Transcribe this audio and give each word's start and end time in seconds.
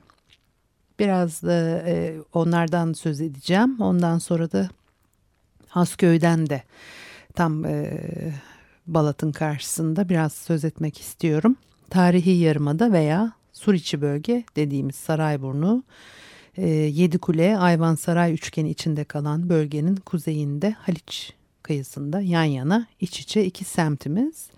Biraz 0.99 1.44
da 1.44 1.84
e, 1.88 2.16
onlardan 2.34 2.94
söz 2.94 3.22
edeceğim. 3.22 3.81
Ondan 3.81 4.17
sonra 4.17 4.52
da 4.52 4.69
Hasköy'den 5.67 6.50
de 6.50 6.64
tam 7.33 7.66
e, 7.66 8.02
Balat'ın 8.88 9.31
karşısında 9.31 10.09
biraz 10.09 10.34
söz 10.34 10.66
etmek 10.66 11.00
istiyorum. 11.02 11.56
Tarihi 11.89 12.31
Yarımada 12.31 12.92
veya 12.92 13.31
Suriçi 13.53 14.02
bölge 14.02 14.44
dediğimiz 14.56 14.95
Sarayburnu, 14.95 15.84
e, 16.58 16.67
Yedikule, 16.69 17.58
Ayvansaray 17.58 18.34
üçgeni 18.34 18.69
içinde 18.69 19.03
kalan 19.03 19.50
bölgenin 19.50 19.95
kuzeyinde 19.95 20.72
Haliç 20.72 21.34
kıyısında 21.64 22.22
yan 22.22 22.44
yana 22.44 22.88
iç 23.00 23.19
içe 23.19 23.45
iki 23.45 23.64
semtimiz. 23.64 24.50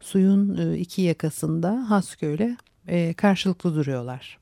Suyun 0.00 0.56
e, 0.56 0.78
iki 0.78 1.02
yakasında 1.02 1.90
Hasköy'le 1.90 2.56
e, 2.88 3.14
karşılıklı 3.14 3.74
duruyorlar. 3.74 4.38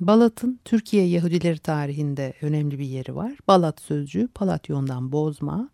Balat'ın 0.00 0.60
Türkiye 0.64 1.06
Yahudileri 1.06 1.58
tarihinde 1.58 2.34
önemli 2.42 2.78
bir 2.78 2.84
yeri 2.84 3.16
var. 3.16 3.32
Balat 3.48 3.80
sözcüğü 3.80 4.28
Palatyon'dan 4.28 5.12
bozma. 5.12 5.68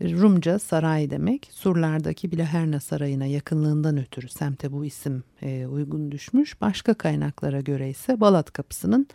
Rumca 0.00 0.58
saray 0.58 1.10
demek. 1.10 1.48
Surlardaki 1.52 2.32
Bilaherna 2.32 2.80
Sarayı'na 2.80 3.26
yakınlığından 3.26 3.98
ötürü 3.98 4.28
semte 4.28 4.72
bu 4.72 4.84
isim 4.84 5.22
e, 5.42 5.66
uygun 5.66 6.12
düşmüş. 6.12 6.60
Başka 6.60 6.94
kaynaklara 6.94 7.60
göre 7.60 7.90
ise 7.90 8.20
Balat 8.20 8.52
Kapısı'nın 8.52 9.06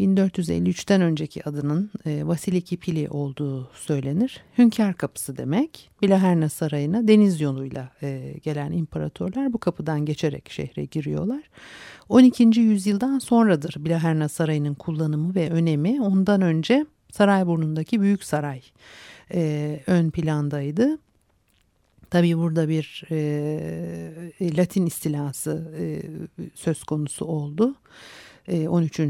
1453'ten 0.00 1.00
önceki 1.00 1.48
adının 1.48 1.90
e, 2.06 2.26
Vasiliki 2.26 2.76
Pili 2.76 3.08
olduğu 3.08 3.70
söylenir. 3.74 4.40
Hünkar 4.58 4.94
Kapısı 4.94 5.36
demek. 5.36 5.90
Bilaherna 6.02 6.48
Sarayı'na 6.48 7.08
deniz 7.08 7.40
yoluyla 7.40 7.88
e, 8.02 8.34
gelen 8.42 8.72
imparatorlar 8.72 9.52
bu 9.52 9.58
kapıdan 9.58 10.04
geçerek 10.04 10.50
şehre 10.50 10.84
giriyorlar. 10.84 11.42
12. 12.08 12.60
yüzyıldan 12.60 13.18
sonradır 13.18 13.74
Bilaherna 13.78 14.28
Sarayı'nın 14.28 14.74
kullanımı 14.74 15.34
ve 15.34 15.50
önemi 15.50 16.02
ondan 16.02 16.40
önce 16.40 16.86
Sarayburnu'ndaki 17.12 18.00
Büyük 18.00 18.24
Saray 18.24 18.62
e, 19.34 19.80
ön 19.86 20.10
plandaydı. 20.10 20.98
Tabii 22.10 22.38
burada 22.38 22.68
bir 22.68 23.04
e, 23.10 24.56
Latin 24.56 24.86
istilası 24.86 25.72
e, 25.78 26.02
söz 26.54 26.84
konusu 26.84 27.24
oldu. 27.24 27.74
13. 28.48 29.00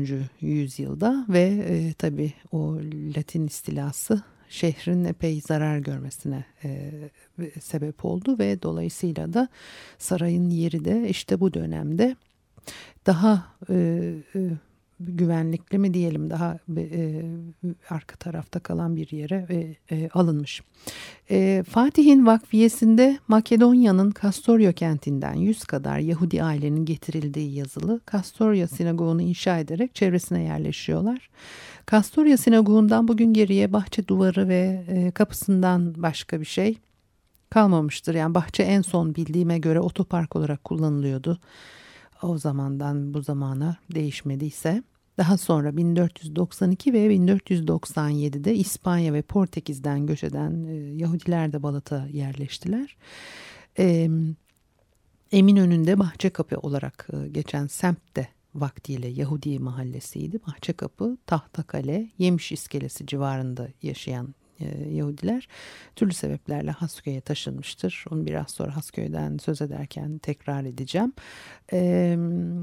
yüzyılda 0.41 1.27
ve 1.29 1.43
e, 1.43 1.93
tabii 1.93 2.33
o 2.53 2.77
Latin 3.17 3.47
istilası 3.47 4.23
şehrin 4.49 5.05
epey 5.05 5.41
zarar 5.41 5.79
görmesine 5.79 6.45
e, 6.65 6.93
sebep 7.61 8.05
oldu 8.05 8.39
ve 8.39 8.63
dolayısıyla 8.63 9.33
da 9.33 9.49
sarayın 9.99 10.51
yeri 10.51 10.85
de 10.85 11.09
işte 11.09 11.41
bu 11.41 11.55
dönemde 11.55 12.17
daha 13.07 13.53
e, 13.71 13.75
e, 14.35 14.41
güvenlikli 15.01 15.79
mi 15.79 15.95
diyelim 15.95 16.31
daha 16.31 16.59
e, 16.77 17.23
arka 17.91 18.17
tarafta 18.17 18.61
kalan 18.61 18.97
bir 18.97 19.11
yere 19.11 19.47
e, 19.51 19.97
e, 19.97 20.09
alınmış. 20.09 20.63
E, 21.31 21.65
Fatih'in 21.69 22.27
vakfiyesinde 22.27 23.19
Makedonya'nın 23.29 24.11
Kastoria 24.11 24.73
kentinden 24.73 25.35
100 25.35 25.65
kadar 25.65 25.99
Yahudi 25.99 26.43
ailenin 26.43 26.85
getirildiği 26.85 27.55
yazılı 27.55 28.01
Kastoria 28.01 28.67
sinagoğunu 28.67 29.23
inşa 29.23 29.59
ederek 29.59 29.95
çevresine 29.95 30.43
yerleşiyorlar. 30.43 31.31
Kastoria 31.87 32.37
sinagoğundan 32.37 33.09
bugün 33.09 33.33
geriye 33.33 33.73
bahçe 33.73 34.09
duvarı 34.09 34.49
ve 34.49 34.85
e, 34.89 35.11
kapısından 35.11 35.95
başka 35.97 36.41
bir 36.41 36.47
şey 36.47 36.79
kalmamıştır. 37.51 38.15
Yani 38.15 38.35
bahçe 38.35 38.63
en 38.63 38.83
son 38.83 39.15
bildiğime 39.15 39.59
göre 39.59 39.81
otopark 39.81 40.37
olarak 40.37 40.65
kullanılıyordu 40.65 41.41
o 42.23 42.39
zamandan 42.39 43.15
bu 43.15 43.23
zamana 43.23 43.77
değişmediyse 43.95 44.83
daha 45.19 45.37
sonra 45.37 45.77
1492 45.77 46.93
ve 46.93 47.17
1497'de 47.17 48.55
İspanya 48.55 49.13
ve 49.13 49.23
Portekiz'den 49.23 50.07
göç 50.07 50.25
eden 50.25 50.65
e, 50.65 50.75
Yahudiler 50.75 51.53
de 51.53 51.63
Balat'a 51.63 52.07
yerleştiler. 52.13 52.97
Eminönü'nde 55.33 55.99
Bahçekapı 55.99 56.57
olarak 56.57 57.09
e, 57.13 57.29
geçen 57.29 57.67
semt 57.67 58.17
de 58.17 58.29
vaktiyle 58.55 59.09
Yahudi 59.09 59.59
mahallesiydi. 59.59 60.39
Bahçekapı, 60.47 61.17
Tahtakale, 61.27 62.11
Yemiş 62.19 62.53
İskelesi 62.53 63.07
civarında 63.07 63.69
yaşayan 63.83 64.35
Yahudiler 64.91 65.49
türlü 65.97 66.13
sebeplerle 66.13 66.71
Hasköy'e 66.71 67.21
taşınmıştır. 67.21 68.05
Onu 68.11 68.27
biraz 68.27 68.51
sonra 68.51 68.77
Hasköy'den 68.77 69.39
söz 69.39 69.63
ederken 69.63 70.19
tekrar 70.19 70.65
edeceğim. 70.65 71.13
E, 71.73 72.19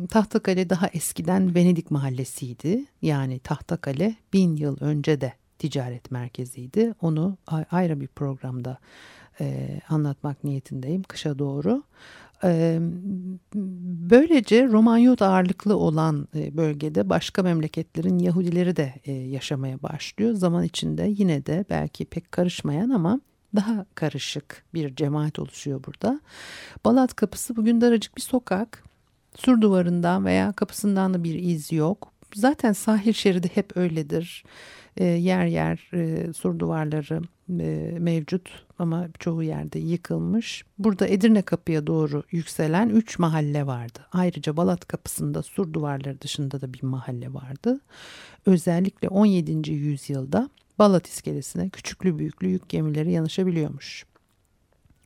Tahtakale 0.10 0.70
daha 0.70 0.88
eskiden 0.88 1.56
Venedik 1.56 1.92
mahallesiydi. 1.92 2.86
Yani 3.02 3.40
Tahtakale 3.40 4.16
bin 4.34 4.56
yıl 4.56 4.78
önce 4.82 5.22
de 5.22 5.34
ticaret 5.60 6.12
merkeziydi. 6.12 6.94
Onu 7.02 7.38
ayrı 7.72 8.02
bir 8.02 8.08
programda 8.08 8.78
e, 9.40 9.80
anlatmak 9.90 10.44
niyetindeyim 10.44 11.04
kışa 11.04 11.40
doğru. 11.40 11.84
Böylece 14.10 14.68
Romanyot 14.68 15.22
ağırlıklı 15.22 15.78
olan 15.78 16.28
bölgede 16.34 17.10
başka 17.10 17.44
memleketlerin 17.44 18.20
Yahudileri 18.20 18.76
de 18.76 19.12
yaşamaya 19.12 19.82
başlıyor. 19.84 20.34
Zaman 20.34 20.64
içinde 20.64 21.14
yine 21.18 21.46
de 21.46 21.66
belki 21.70 22.06
pek 22.06 22.32
karışmayan 22.32 22.90
ama 22.90 23.22
daha 23.56 23.86
karışık 23.96 24.64
bir 24.74 24.96
cemaat 24.96 25.40
oluşuyor 25.40 25.84
burada. 25.84 26.22
Balat 26.86 27.16
Kapısı 27.16 27.56
bugün 27.56 27.82
daracık 27.82 28.18
bir 28.18 28.22
sokak. 28.22 28.84
Sur 29.36 29.62
duvarından 29.62 30.26
veya 30.26 30.52
kapısından 30.52 31.14
da 31.14 31.24
bir 31.24 31.36
iz 31.36 31.72
yok. 31.72 32.14
Zaten 32.36 32.74
sahil 32.74 33.14
şeridi 33.14 33.52
hep 33.54 33.78
öyledir. 33.78 34.44
yer 35.00 35.46
yer 35.46 35.90
sur 36.34 36.60
duvarları 36.60 37.22
e, 37.50 37.98
mevcut 38.00 38.66
ama 38.84 39.08
çoğu 39.20 39.44
yerde 39.44 39.80
yıkılmış. 39.80 40.66
Burada 40.78 41.08
Edirne 41.08 41.42
Kapı'ya 41.42 41.88
doğru 41.88 42.24
yükselen 42.32 42.90
3 42.90 43.20
mahalle 43.20 43.68
vardı. 43.68 44.00
Ayrıca 44.12 44.58
Balat 44.58 44.88
Kapısı'nda 44.88 45.44
sur 45.44 45.74
duvarları 45.74 46.22
dışında 46.22 46.62
da 46.62 46.74
bir 46.74 46.84
mahalle 46.84 47.34
vardı. 47.34 47.80
Özellikle 48.46 49.10
17. 49.10 49.72
yüzyılda 49.72 50.50
Balat 50.80 51.08
iskelesine 51.08 51.70
küçüklü 51.70 52.20
büyüklü 52.20 52.48
yük 52.48 52.70
gemileri 52.70 53.12
yanaşabiliyormuş. 53.12 54.06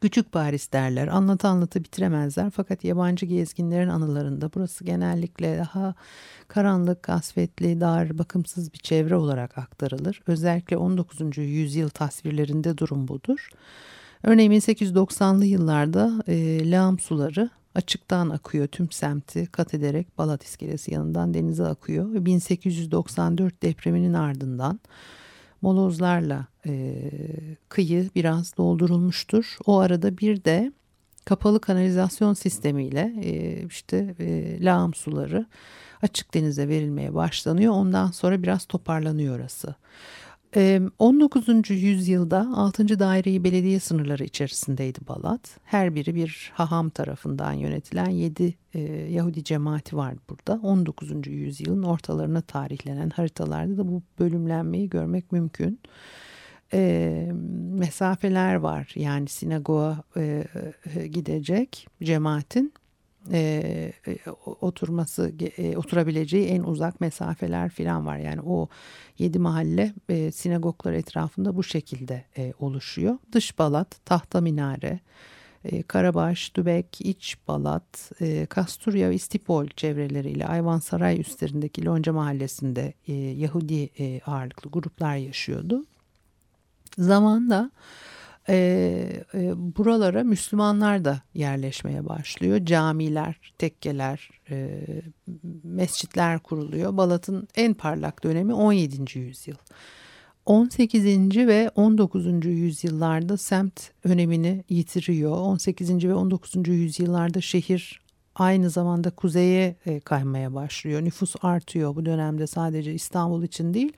Küçük 0.02 0.32
Paris 0.32 0.72
derler. 0.72 1.08
Anlatı 1.08 1.48
anlatı 1.48 1.84
bitiremezler. 1.84 2.50
Fakat 2.50 2.84
yabancı 2.84 3.26
gezginlerin 3.26 3.90
anılarında 3.90 4.50
burası 4.56 4.84
genellikle 4.84 5.58
daha 5.58 5.94
karanlık, 6.48 7.04
kasvetli, 7.04 7.82
dar, 7.82 8.18
bakımsız 8.18 8.74
bir 8.74 8.78
çevre 8.78 9.16
olarak 9.16 9.58
aktarılır. 9.58 10.22
Özellikle 10.28 10.78
19. 10.78 11.38
yüzyıl 11.38 11.90
tasvirlerinde 11.90 12.78
durum 12.78 13.08
budur. 13.08 13.50
Örneğin 14.24 14.52
1890'lı 14.52 15.46
yıllarda 15.46 16.24
e, 16.28 16.72
lağım 16.72 17.00
suları 17.00 17.50
açıktan 17.76 18.30
akıyor 18.30 18.68
tüm 18.68 18.92
semti 18.92 19.46
kat 19.46 19.74
ederek 19.74 20.18
Balat 20.18 20.44
iskelesi 20.44 20.94
yanından 20.94 21.34
denize 21.34 21.66
akıyor. 21.66 22.26
1894 22.26 23.64
depreminin 23.64 24.14
ardından 24.14 24.80
molozlarla 25.62 26.48
e, 26.66 27.02
kıyı 27.70 28.10
biraz 28.16 28.58
doldurulmuştur. 28.58 29.58
O 29.66 29.80
arada 29.80 30.18
bir 30.18 30.44
de 30.44 30.72
kapalı 31.26 31.62
kanalizasyon 31.62 32.34
sistemiyle 32.34 33.14
e, 33.24 33.64
işte 33.66 34.16
e, 34.20 34.58
lağım 34.64 34.94
suları 34.94 35.46
açık 36.02 36.34
denize 36.34 36.68
verilmeye 36.68 37.14
başlanıyor. 37.14 37.74
Ondan 37.74 38.12
sonra 38.12 38.44
biraz 38.44 38.66
toparlanıyor 38.66 39.40
orası. 39.40 39.76
Ee, 40.58 40.82
19. 41.00 41.70
yüzyılda 41.70 42.48
6. 42.56 43.00
daireyi 43.00 43.44
belediye 43.44 43.80
sınırları 43.80 44.24
içerisindeydi 44.24 45.00
Balat. 45.08 45.60
Her 45.64 45.96
biri 45.96 46.16
bir 46.16 46.52
haham 46.54 46.90
tarafından 46.90 47.54
yönetilen 47.54 48.10
7 48.10 48.54
e, 48.74 48.80
Yahudi 49.12 49.44
cemaati 49.44 49.98
var 49.98 50.16
burada. 50.30 50.60
19. 50.64 51.28
yüzyılın 51.28 51.84
ortalarına 51.84 52.42
tarihlenen 52.42 53.10
haritalarda 53.10 53.78
da 53.78 53.88
bu 53.88 54.04
bölümlenmeyi 54.20 54.90
görmek 54.90 55.32
mümkün. 55.32 55.80
E, 56.74 57.32
mesafeler 57.72 58.56
var 58.56 58.94
yani 58.96 59.28
sinagoga 59.28 60.04
e, 60.18 60.44
gidecek 61.08 61.88
cemaatin 62.04 62.74
e, 63.32 63.94
oturması 64.62 65.34
e, 65.58 65.78
oturabileceği 65.78 66.48
en 66.48 66.64
uzak 66.64 67.02
mesafeler 67.02 67.70
falan 67.70 68.06
var. 68.06 68.18
Yani 68.18 68.42
o 68.42 68.70
yedi 69.18 69.40
mahalle 69.40 69.94
e, 70.10 70.32
sinagoglar 70.32 70.94
etrafında 70.94 71.56
bu 71.56 71.64
şekilde 71.64 72.26
e, 72.38 72.54
oluşuyor. 72.60 73.18
Dış 73.32 73.60
Balat, 73.60 74.06
Tahta 74.06 74.42
Minare, 74.42 75.00
e, 75.66 75.84
Karabaş, 75.84 76.56
Dübek, 76.56 77.02
İç 77.02 77.38
Balat, 77.48 78.12
e, 78.22 78.46
Kasturya 78.46 79.10
ve 79.10 79.16
İstipol 79.16 79.68
çevreleriyle 79.68 80.48
Ayvansaray 80.48 81.22
üstlerindeki 81.22 81.86
Lonca 81.86 82.14
Mahallesi'nde 82.14 82.94
e, 83.08 83.14
Yahudi 83.14 83.90
e, 84.00 84.22
ağırlıklı 84.26 84.72
gruplar 84.72 85.16
yaşıyordu. 85.16 85.86
Zamanla 86.98 87.72
e, 88.50 89.24
e, 89.34 89.52
buralara 89.56 90.24
Müslümanlar 90.24 91.06
da 91.06 91.22
yerleşmeye 91.34 92.06
başlıyor. 92.06 92.66
Camiler, 92.66 93.54
tekkeler, 93.58 94.30
e, 94.50 94.86
mescitler 95.64 96.40
kuruluyor. 96.40 96.98
Balat'ın 96.98 97.48
en 97.56 97.74
parlak 97.74 98.24
dönemi 98.24 98.54
17. 98.54 99.20
yüzyıl. 99.20 99.56
18. 100.46 101.48
ve 101.48 101.72
19. 101.76 102.46
yüzyıllarda 102.46 103.38
semt 103.38 103.82
önemini 104.04 104.64
yitiriyor. 104.70 105.32
18. 105.32 106.08
ve 106.08 106.14
19. 106.14 106.68
yüzyıllarda 106.68 107.42
şehir 107.42 108.02
aynı 108.36 108.70
zamanda 108.70 109.10
kuzeye 109.10 109.76
e, 109.86 110.00
kaymaya 110.00 110.54
başlıyor. 110.54 111.02
Nüfus 111.02 111.36
artıyor 111.42 111.96
bu 111.96 112.06
dönemde 112.06 112.48
sadece 112.48 112.94
İstanbul 112.94 113.44
için 113.44 113.74
değil 113.74 113.94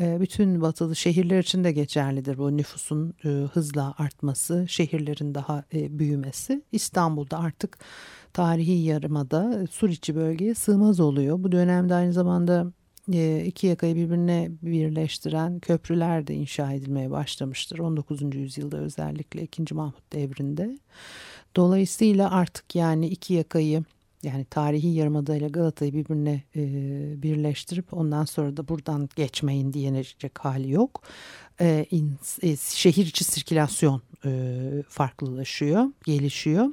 bütün 0.00 0.60
batılı 0.60 0.96
şehirler 0.96 1.38
için 1.38 1.64
de 1.64 1.72
geçerlidir 1.72 2.38
bu 2.38 2.56
nüfusun 2.56 3.14
e, 3.24 3.28
hızla 3.28 3.94
artması, 3.98 4.66
şehirlerin 4.68 5.34
daha 5.34 5.64
e, 5.74 5.98
büyümesi. 5.98 6.62
İstanbul'da 6.72 7.38
artık 7.38 7.78
tarihi 8.32 8.72
yarımada 8.72 9.66
Suriçi 9.70 10.14
bölgeye 10.14 10.54
sığmaz 10.54 11.00
oluyor. 11.00 11.42
Bu 11.42 11.52
dönemde 11.52 11.94
aynı 11.94 12.12
zamanda 12.12 12.72
e, 13.12 13.44
iki 13.46 13.66
yakayı 13.66 13.96
birbirine 13.96 14.50
birleştiren 14.62 15.60
köprüler 15.60 16.26
de 16.26 16.34
inşa 16.34 16.72
edilmeye 16.72 17.10
başlamıştır. 17.10 17.78
19. 17.78 18.34
yüzyılda 18.34 18.76
özellikle 18.76 19.42
2. 19.42 19.74
Mahmut 19.74 20.12
devrinde. 20.12 20.78
Dolayısıyla 21.56 22.30
artık 22.30 22.74
yani 22.74 23.08
iki 23.08 23.34
yakayı 23.34 23.84
yani 24.22 24.44
tarihi 24.44 24.88
yarımada 24.88 25.36
ile 25.36 25.48
Galata'yı 25.48 25.94
birbirine 25.94 26.42
e, 26.56 26.62
birleştirip 27.22 27.94
ondan 27.94 28.24
sonra 28.24 28.56
da 28.56 28.68
buradan 28.68 29.08
geçmeyin 29.16 29.72
diyecek 29.72 30.38
hali 30.38 30.70
yok. 30.70 31.02
E, 31.60 31.86
in, 31.90 32.14
e, 32.42 32.56
şehir 32.56 33.06
içi 33.06 33.24
sirkülasyon 33.24 34.02
e, 34.24 34.82
farklılaşıyor, 34.88 35.84
gelişiyor. 36.04 36.66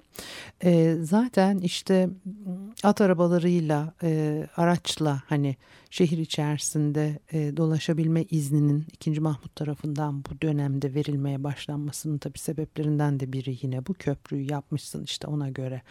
E, 0.63 0.95
zaten 1.01 1.57
işte 1.57 2.09
at 2.83 3.01
arabalarıyla, 3.01 3.93
e, 4.03 4.43
araçla 4.57 5.21
hani 5.25 5.55
şehir 5.89 6.17
içerisinde 6.17 7.19
e, 7.33 7.57
dolaşabilme 7.57 8.23
izninin 8.23 8.85
2. 8.93 9.19
Mahmut 9.19 9.55
tarafından 9.55 10.25
bu 10.25 10.41
dönemde 10.41 10.93
verilmeye 10.93 11.43
başlanmasının 11.43 12.17
tabi 12.17 12.39
sebeplerinden 12.39 13.19
de 13.19 13.33
biri 13.33 13.57
yine 13.61 13.85
bu 13.85 13.93
köprüyü 13.93 14.51
yapmışsın 14.51 15.03
işte 15.03 15.27
ona 15.27 15.49
göre 15.49 15.81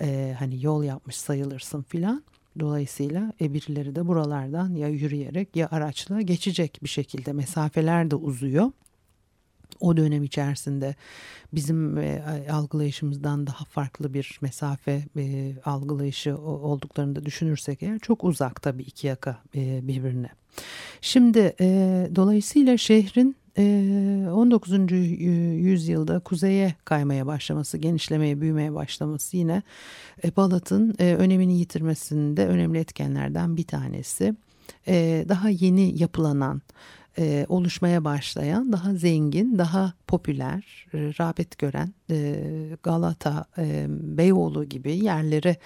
e, 0.00 0.34
hani 0.38 0.64
yol 0.64 0.84
yapmış 0.84 1.16
sayılırsın 1.16 1.82
filan. 1.82 2.22
Dolayısıyla 2.60 3.32
e, 3.40 3.54
birileri 3.54 3.96
de 3.96 4.06
buralardan 4.06 4.74
ya 4.74 4.88
yürüyerek 4.88 5.56
ya 5.56 5.68
araçla 5.70 6.20
geçecek 6.20 6.78
bir 6.82 6.88
şekilde 6.88 7.32
mesafeler 7.32 8.10
de 8.10 8.16
uzuyor. 8.16 8.70
O 9.80 9.96
dönem 9.96 10.22
içerisinde 10.24 10.94
bizim 11.52 11.98
e, 11.98 12.22
algılayışımızdan 12.52 13.46
daha 13.46 13.64
farklı 13.64 14.14
bir 14.14 14.38
mesafe 14.42 15.04
e, 15.16 15.54
algılayışı 15.64 16.38
olduklarını 16.38 17.16
da 17.16 17.24
düşünürsek 17.24 17.82
eğer 17.82 17.98
çok 17.98 18.24
uzak 18.24 18.62
tabii 18.62 18.82
iki 18.82 19.06
yaka 19.06 19.38
e, 19.54 19.88
birbirine. 19.88 20.30
Şimdi 21.00 21.54
e, 21.60 21.66
dolayısıyla 22.16 22.76
şehrin 22.76 23.36
19. 23.58 24.72
Ee, 24.72 24.96
yüzyılda 25.56 26.20
kuzeye 26.20 26.74
kaymaya 26.84 27.26
başlaması, 27.26 27.78
genişlemeye, 27.78 28.40
büyümeye 28.40 28.74
başlaması 28.74 29.36
yine 29.36 29.62
e, 30.24 30.36
Balat'ın 30.36 30.94
e, 30.98 31.14
önemini 31.14 31.58
yitirmesinde 31.58 32.46
önemli 32.46 32.78
etkenlerden 32.78 33.56
bir 33.56 33.66
tanesi. 33.66 34.34
E, 34.88 35.24
daha 35.28 35.48
yeni 35.48 36.02
yapılanan, 36.02 36.62
oluşmaya 37.48 38.04
başlayan, 38.04 38.72
daha 38.72 38.94
zengin, 38.94 39.58
daha 39.58 39.92
popüler, 40.06 40.86
rağbet 40.94 41.58
gören 41.58 41.94
Galata, 42.82 43.44
Beyoğlu 43.88 44.64
gibi 44.64 45.04
yerlere 45.04 45.56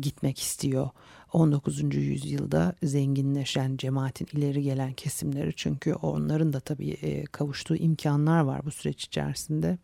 gitmek 0.00 0.38
istiyor 0.38 0.90
19. 1.32 1.94
yüzyılda 1.94 2.74
zenginleşen 2.82 3.76
cemaatin 3.76 4.28
ileri 4.32 4.62
gelen 4.62 4.92
kesimleri 4.92 5.52
çünkü 5.56 5.94
onların 5.94 6.52
da 6.52 6.60
tabii 6.60 6.90
e, 6.90 7.24
kavuştuğu 7.24 7.76
imkanlar 7.76 8.40
var 8.40 8.60
bu 8.64 8.70
süreç 8.70 9.04
içerisinde. 9.04 9.78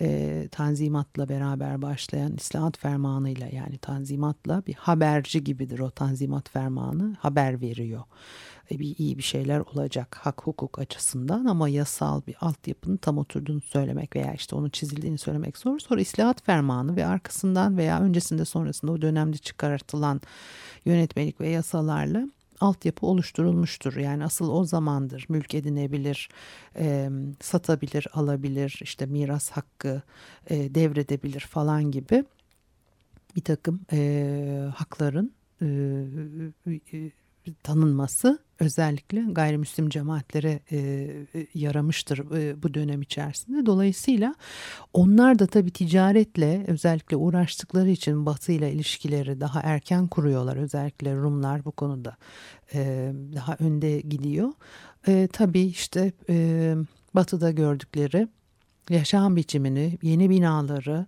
E, 0.00 0.48
tanzimatla 0.52 1.28
beraber 1.28 1.82
başlayan 1.82 2.36
İslahat 2.36 2.78
fermanıyla 2.78 3.48
yani 3.52 3.78
tanzimatla 3.78 4.62
bir 4.66 4.74
haberci 4.74 5.44
gibidir 5.44 5.78
o 5.78 5.90
tanzimat 5.90 6.50
fermanı 6.50 7.16
haber 7.20 7.60
veriyor 7.60 8.02
bir 8.70 8.96
iyi 8.98 9.18
bir 9.18 9.22
şeyler 9.22 9.60
olacak 9.60 10.16
hak 10.20 10.42
hukuk 10.42 10.78
açısından 10.78 11.44
ama 11.44 11.68
yasal 11.68 12.22
bir 12.26 12.36
altyapının 12.40 12.96
tam 12.96 13.18
oturduğunu 13.18 13.60
söylemek 13.60 14.16
veya 14.16 14.34
işte 14.34 14.56
onun 14.56 14.70
çizildiğini 14.70 15.18
söylemek 15.18 15.58
zor. 15.58 15.78
Sonra 15.78 16.00
islahat 16.00 16.44
fermanı 16.44 16.96
ve 16.96 17.06
arkasından 17.06 17.76
veya 17.76 18.00
öncesinde 18.00 18.44
sonrasında 18.44 18.92
o 18.92 19.02
dönemde 19.02 19.36
çıkartılan 19.36 20.20
yönetmelik 20.84 21.40
ve 21.40 21.48
yasalarla 21.48 22.28
altyapı 22.60 23.06
oluşturulmuştur. 23.06 23.96
Yani 23.96 24.24
asıl 24.24 24.50
o 24.50 24.64
zamandır 24.64 25.26
mülk 25.28 25.54
edinebilir, 25.54 26.28
e, 26.76 27.10
satabilir, 27.40 28.06
alabilir, 28.12 28.80
işte 28.82 29.06
miras 29.06 29.50
hakkı 29.50 30.02
e, 30.50 30.74
devredebilir 30.74 31.40
falan 31.40 31.90
gibi 31.90 32.24
bir 33.36 33.42
takım 33.42 33.80
e, 33.92 34.68
hakların 34.74 35.32
e, 35.62 35.66
e, 36.92 37.10
tanınması 37.62 38.38
özellikle 38.60 39.24
gayrimüslim 39.28 39.88
cemaatlere 39.88 40.60
e, 40.70 40.76
e, 40.76 41.46
yaramıştır 41.54 42.18
e, 42.36 42.62
bu 42.62 42.74
dönem 42.74 43.02
içerisinde. 43.02 43.66
Dolayısıyla 43.66 44.34
onlar 44.92 45.38
da 45.38 45.46
tabii 45.46 45.70
ticaretle 45.70 46.64
özellikle 46.66 47.16
uğraştıkları 47.16 47.90
için 47.90 48.26
Batı 48.26 48.52
ile 48.52 48.72
ilişkileri 48.72 49.40
daha 49.40 49.60
erken 49.60 50.06
kuruyorlar. 50.06 50.56
Özellikle 50.56 51.14
Rumlar 51.14 51.64
bu 51.64 51.72
konuda 51.72 52.16
e, 52.74 53.12
daha 53.34 53.56
önde 53.60 54.00
gidiyor. 54.00 54.52
E, 55.08 55.28
tabii 55.32 55.62
işte 55.62 56.12
e, 56.28 56.74
Batı'da 57.14 57.50
gördükleri 57.50 58.28
yaşam 58.90 59.36
biçimini, 59.36 59.98
yeni 60.02 60.30
binaları, 60.30 61.06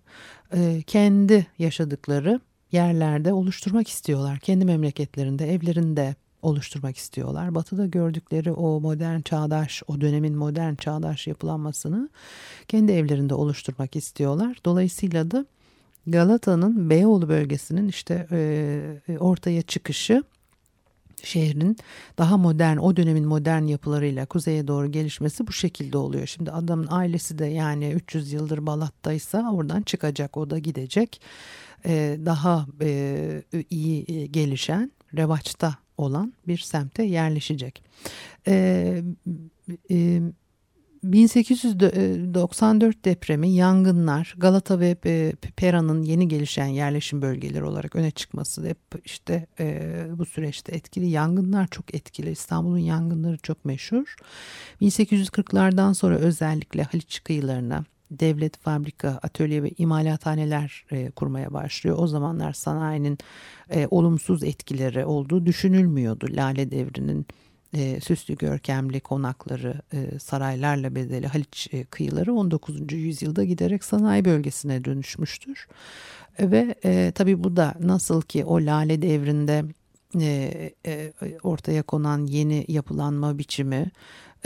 e, 0.55 0.83
kendi 0.87 1.47
yaşadıkları 1.59 2.41
yerlerde 2.73 3.33
oluşturmak 3.33 3.89
istiyorlar. 3.89 4.39
Kendi 4.39 4.65
memleketlerinde, 4.65 5.55
evlerinde, 5.55 6.15
oluşturmak 6.43 6.97
istiyorlar. 6.97 7.55
Batı'da 7.55 7.87
gördükleri 7.87 8.53
o 8.53 8.81
modern 8.81 9.21
çağdaş, 9.21 9.83
o 9.89 10.01
dönemin 10.01 10.37
modern 10.37 10.75
çağdaş 10.75 11.27
yapılanmasını 11.27 12.09
kendi 12.69 12.93
evlerinde 12.93 13.35
oluşturmak 13.35 13.97
istiyorlar. 13.97 14.59
Dolayısıyla 14.65 15.31
da 15.31 15.47
Galata'nın 16.07 16.91
Beyoğlu 16.91 17.29
bölgesinin 17.29 17.89
işte 17.89 18.27
e, 18.33 19.19
ortaya 19.19 19.63
çıkışı 19.63 20.23
şehrin 21.25 21.77
daha 22.19 22.37
modern 22.37 22.77
o 22.77 22.97
dönemin 22.97 23.27
modern 23.27 23.63
yapılarıyla 23.63 24.27
kuzeye 24.27 24.69
doğru 24.69 24.93
gelişmesi 24.93 25.47
bu 25.47 25.53
şekilde 25.53 25.99
oluyor. 25.99 26.27
Şimdi 26.27 26.51
adamın 26.51 26.87
ailesi 26.91 27.39
de 27.39 27.47
yani 27.47 27.91
300 27.91 28.33
yıldır 28.33 28.67
Balat'taysa 28.67 29.53
oradan 29.53 29.83
çıkacak 29.83 30.37
o 30.37 30.51
da 30.51 30.59
gidecek. 30.59 31.21
Ee, 31.87 32.19
daha 32.25 32.67
e, 32.81 33.43
iyi 33.71 34.33
gelişen 34.33 34.93
revaçta 35.17 35.75
olan 36.01 36.33
bir 36.49 36.59
semte 36.59 37.03
yerleşecek. 37.03 37.83
E, 38.47 39.03
e, 39.91 40.21
1894 41.03 43.05
depremi, 43.05 43.51
yangınlar, 43.51 44.35
Galata 44.39 44.81
ve 44.81 44.97
e, 45.07 45.33
Pera'nın 45.57 46.03
yeni 46.03 46.29
gelişen 46.29 46.67
yerleşim 46.67 47.23
bölgeleri 47.23 47.65
olarak 47.65 47.97
öne 47.97 48.11
çıkması 48.11 48.69
hep 48.69 48.79
işte 49.05 49.47
e, 49.61 50.07
bu 50.13 50.27
süreçte 50.27 50.75
etkili. 50.75 51.11
Yangınlar 51.11 51.67
çok 51.67 51.95
etkili. 51.95 52.31
İstanbul'un 52.31 52.79
yangınları 52.79 53.39
çok 53.39 53.65
meşhur. 53.65 54.17
1840'lardan 54.81 55.95
sonra 55.95 56.17
özellikle 56.17 56.83
Haliç 56.83 57.25
kıyılarına 57.25 57.85
devlet 58.11 58.57
fabrika, 58.57 59.09
atölye 59.23 59.63
ve 59.63 59.71
imalathaneler 59.79 60.85
e, 60.91 61.11
kurmaya 61.11 61.53
başlıyor. 61.53 61.97
O 61.99 62.07
zamanlar 62.07 62.53
sanayinin 62.53 63.19
e, 63.71 63.89
olumsuz 63.91 64.45
etkileri 64.45 65.05
olduğu 65.05 65.47
düşünülmüyordu. 65.47 66.27
Lale 66.31 66.71
devrinin 66.71 67.27
e, 67.75 68.01
süslü 68.01 68.37
görkemli 68.37 69.01
konakları, 69.01 69.83
e, 69.93 70.19
saraylarla 70.19 70.95
bedeli 70.95 71.27
Haliç 71.27 71.69
e, 71.73 71.85
kıyıları 71.85 72.35
19. 72.35 72.93
yüzyılda 72.93 73.45
giderek 73.45 73.85
sanayi 73.85 74.25
bölgesine 74.25 74.85
dönüşmüştür. 74.85 75.69
Ve 76.41 76.75
e, 76.85 77.13
tabii 77.15 77.45
bu 77.45 77.57
da 77.57 77.75
nasıl 77.81 78.23
ki 78.23 78.45
o 78.45 78.57
lale 78.57 79.03
devrinde 79.03 79.65
e, 80.21 80.73
e, 80.87 81.13
ortaya 81.43 81.83
konan 81.83 82.27
yeni 82.27 82.65
yapılanma 82.69 83.39
biçimi 83.39 83.91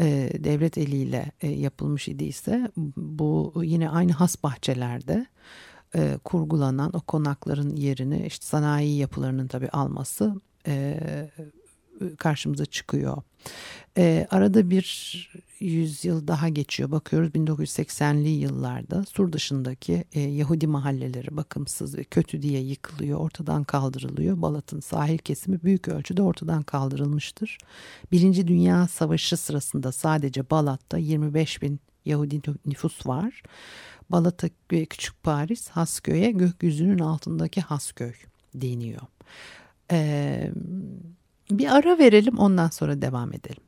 e, 0.01 0.31
devlet 0.39 0.79
eliyle 0.79 1.33
e, 1.41 1.49
yapılmış 1.49 2.09
idiyse 2.09 2.71
bu 2.97 3.53
yine 3.65 3.91
aynı 3.91 4.13
has 4.13 4.43
bahçelerde 4.43 5.27
e, 5.97 6.19
kurgulanan 6.25 6.97
o 6.97 7.01
konakların 7.01 7.77
yerini 7.77 8.27
işte 8.27 8.47
sanayi 8.47 8.99
yapılarının 8.99 9.47
tabii 9.47 9.69
alması 9.69 10.41
e, 10.67 11.01
karşımıza 12.19 12.67
çıkıyor. 12.67 13.23
E, 13.99 14.27
arada 14.31 14.71
bir 14.71 14.85
yüzyıl 15.61 16.29
daha 16.29 16.49
geçiyor. 16.49 16.91
Bakıyoruz 16.91 17.31
1980'li 17.31 18.29
yıllarda 18.29 19.05
sur 19.05 19.33
dışındaki 19.33 20.05
e, 20.13 20.21
Yahudi 20.21 20.67
mahalleleri 20.67 21.37
bakımsız 21.37 21.99
ve 21.99 22.05
kötü 22.05 22.43
diye 22.43 22.61
yıkılıyor, 22.61 23.19
ortadan 23.19 23.65
kaldırılıyor. 23.65 24.43
Balat'ın 24.43 24.81
sahil 24.81 25.19
kesimi 25.19 25.63
büyük 25.63 25.89
ölçüde 25.89 26.23
ortadan 26.23 26.63
kaldırılmıştır. 26.63 27.59
Birinci 28.13 28.49
Dünya 28.49 28.89
Savaşı 28.89 29.37
sırasında 29.37 29.93
sadece 29.93 30.51
Balat'ta 30.51 30.99
25 30.99 31.63
bin 31.63 31.81
Yahudi 32.05 32.41
nüfus 32.67 33.07
var. 33.07 33.43
Balat'a 34.11 34.49
ve 34.73 34.85
Küçük 34.85 35.23
Paris 35.23 35.69
Hasköy'e 35.69 36.31
gökyüzünün 36.31 36.99
altındaki 36.99 37.61
Hasköy 37.61 38.13
deniyor. 38.55 39.01
Eee 39.91 40.53
bir 41.59 41.77
ara 41.77 41.99
verelim 41.99 42.39
ondan 42.39 42.69
sonra 42.69 43.03
devam 43.03 43.33
edelim. 43.33 43.63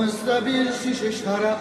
Masamızda 0.00 0.46
bir 0.46 0.72
şişe 0.72 1.12
şarap 1.12 1.60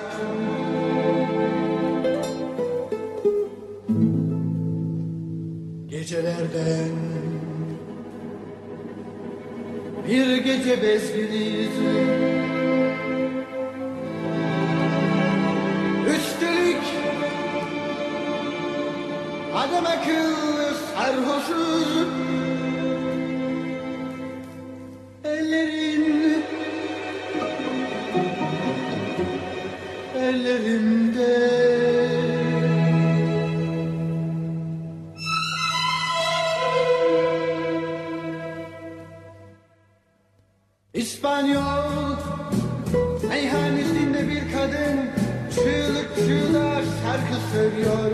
İspanyol. 41.20 42.16
Meyhanesinde 43.30 44.30
bir 44.30 44.54
kadın 44.54 45.00
Çığlık 45.56 46.16
çığlığa 46.16 46.76
şarkı 46.76 47.36
söylüyor 47.54 48.12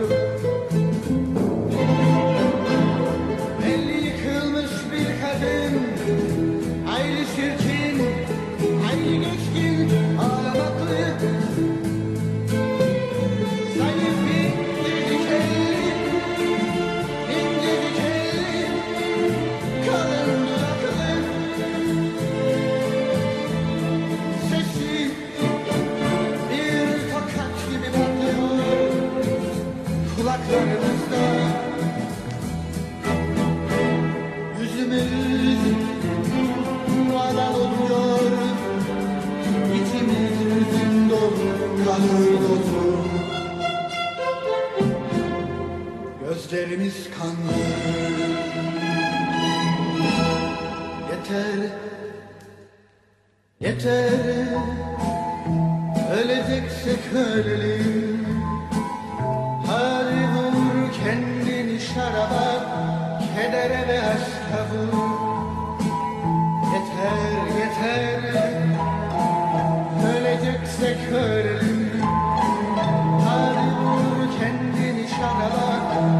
şaraba 75.16 75.66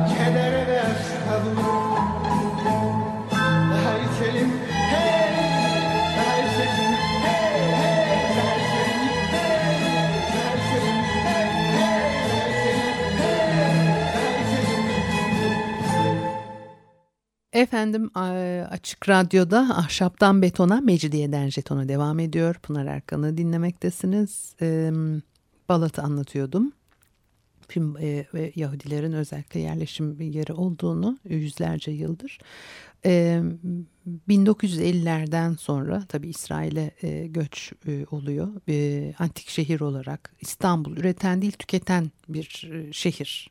Kedere 0.09 0.67
ve 0.67 0.81
aşka 0.81 1.45
vur 1.45 1.57
Daha 3.71 3.99
içelim 3.99 4.51
hey 4.91 5.33
Daha 6.17 6.37
içelim 6.39 6.93
hey 7.25 7.71
hey 7.83 8.37
Daha 8.37 8.55
içelim 8.63 9.09
hey 9.33 9.81
Daha 10.33 10.53
içelim 10.61 10.99
hey 11.27 11.49
hey 11.77 12.11
Daha 14.15 14.31
içelim 14.41 14.77
Efendim 17.53 18.11
Açık 18.71 19.09
Radyo'da 19.09 19.59
Ahşaptan 19.59 20.43
Betona, 20.43 20.81
Mecidiyeden 20.81 21.49
Jeton'a 21.49 21.89
devam 21.89 22.19
ediyor. 22.19 22.55
Pınar 22.55 22.87
Erkan'ı 22.87 23.37
dinlemektesiniz. 23.37 24.55
Balat'ı 25.69 26.03
anlatıyordum. 26.03 26.73
Tüm 27.69 27.97
e, 27.97 28.27
ve 28.35 28.53
Yahudilerin 28.57 29.13
özellikle 29.13 29.61
yerleşim 29.61 30.21
yeri 30.21 30.53
olduğunu 30.53 31.19
yüzlerce 31.25 31.91
yıldır. 31.91 32.39
E, 33.05 33.43
1950'lerden 34.29 35.55
sonra 35.55 36.05
tabi 36.09 36.29
İsrail'e 36.29 36.91
e, 37.03 37.27
göç 37.27 37.73
e, 37.89 38.07
oluyor. 38.11 38.49
E, 38.69 39.15
antik 39.19 39.49
şehir 39.49 39.81
olarak 39.81 40.33
İstanbul 40.41 40.97
üreten 40.97 41.43
değil 41.43 41.53
tüketen 41.53 42.11
bir 42.29 42.71
e, 42.73 42.93
şehir 42.93 43.51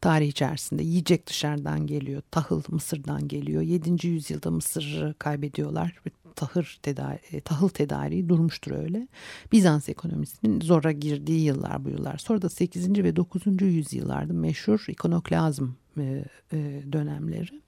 tarih 0.00 0.28
içerisinde 0.28 0.82
yiyecek 0.82 1.26
dışarıdan 1.26 1.86
geliyor. 1.86 2.22
Tahıl 2.30 2.62
Mısır'dan 2.68 3.28
geliyor. 3.28 3.62
7. 3.62 4.06
yüzyılda 4.06 4.50
Mısır'ı 4.50 5.14
kaybediyorlar. 5.18 6.00
Tahır 6.38 6.78
tedari, 6.82 7.18
e, 7.32 7.40
tahıl 7.40 7.68
tedariği 7.68 8.28
durmuştur 8.28 8.72
öyle. 8.72 9.08
Bizans 9.52 9.88
ekonomisinin 9.88 10.60
zora 10.60 10.92
girdiği 10.92 11.44
yıllar 11.44 11.84
bu 11.84 11.88
yıllar. 11.88 12.18
Sonra 12.18 12.42
da 12.42 12.48
8. 12.48 13.04
ve 13.04 13.16
9. 13.16 13.42
yüzyıllarda 13.60 14.32
meşhur 14.32 14.84
ikonoklazm 14.88 15.64
e, 15.98 16.24
e, 16.52 16.82
dönemleri. 16.92 17.60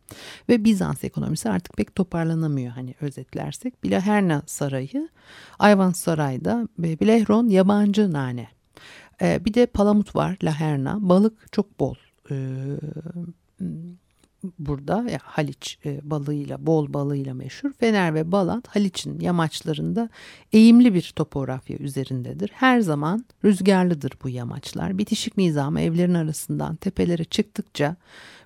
Ve 0.48 0.64
Bizans 0.64 1.04
ekonomisi 1.04 1.50
artık 1.50 1.76
pek 1.76 1.94
toparlanamıyor 1.94 2.72
hani 2.72 2.94
özetlersek. 3.00 3.84
Bilaherna 3.84 4.42
Sarayı, 4.46 5.08
Ayvan 5.58 5.90
Saray'da 5.90 6.68
Bilehron 6.78 7.48
yabancı 7.48 8.12
nane 8.12 8.48
bir 9.20 9.54
de 9.54 9.66
palamut 9.66 10.16
var, 10.16 10.36
laherna. 10.42 11.08
Balık 11.08 11.52
çok 11.52 11.80
bol. 11.80 11.94
Burada 14.58 15.04
ya 15.10 15.18
Haliç 15.22 15.78
e, 15.84 16.00
balığıyla, 16.10 16.66
bol 16.66 16.92
balığıyla 16.92 17.34
meşhur. 17.34 17.72
Fener 17.72 18.14
ve 18.14 18.32
Balat 18.32 18.66
Haliç'in 18.68 19.20
yamaçlarında 19.20 20.08
eğimli 20.52 20.94
bir 20.94 21.12
topografya 21.16 21.76
üzerindedir. 21.76 22.50
Her 22.54 22.80
zaman 22.80 23.24
rüzgarlıdır 23.44 24.12
bu 24.22 24.28
yamaçlar. 24.28 24.98
Bitişik 24.98 25.36
nizamı 25.36 25.80
evlerin 25.80 26.14
arasından 26.14 26.76
tepelere 26.76 27.24
çıktıkça 27.24 27.96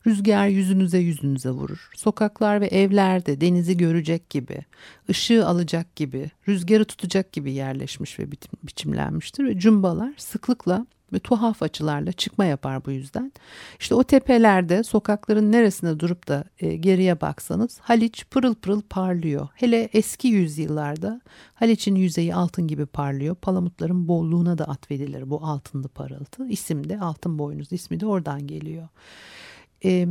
Rüzgar 0.07 0.47
yüzünüze 0.47 0.99
yüzünüze 0.99 1.51
vurur. 1.51 1.91
Sokaklar 1.97 2.61
ve 2.61 2.67
evlerde 2.67 3.41
denizi 3.41 3.77
görecek 3.77 4.31
gibi, 4.31 4.65
ışığı 5.11 5.47
alacak 5.47 5.97
gibi, 5.97 6.31
rüzgarı 6.49 6.85
tutacak 6.85 7.33
gibi 7.33 7.53
yerleşmiş 7.53 8.19
ve 8.19 8.27
biçimlenmiştir. 8.63 9.45
Ve 9.45 9.59
cumbalar 9.59 10.13
sıklıkla 10.17 10.87
ve 11.13 11.19
tuhaf 11.19 11.63
açılarla 11.63 12.13
çıkma 12.13 12.45
yapar 12.45 12.85
bu 12.85 12.91
yüzden. 12.91 13.33
İşte 13.81 13.95
o 13.95 14.05
tepelerde 14.05 14.83
sokakların 14.83 15.53
neresinde 15.53 16.01
durup 16.01 16.29
da 16.29 16.45
e, 16.59 16.77
geriye 16.77 17.21
baksanız 17.21 17.79
Haliç 17.81 18.25
pırıl 18.31 18.55
pırıl 18.55 18.81
parlıyor. 18.81 19.49
Hele 19.55 19.89
eski 19.93 20.29
yüzyıllarda 20.29 21.21
Haliç'in 21.55 21.95
yüzeyi 21.95 22.35
altın 22.35 22.69
gibi 22.69 22.87
parlıyor. 22.87 23.35
Palamutların 23.35 24.09
bolluğuna 24.09 24.59
da 24.59 24.65
atfedilir 24.65 25.31
bu 25.31 25.45
altınlı 25.47 25.89
parıltı. 25.89 26.49
İsim 26.49 26.89
de 26.89 27.01
altın 27.01 27.39
boynuz 27.39 27.73
ismi 27.73 28.01
de 28.01 28.07
oradan 28.07 28.47
geliyor. 28.47 28.89
E, 29.85 30.09